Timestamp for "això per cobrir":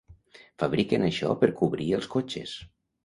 1.09-1.91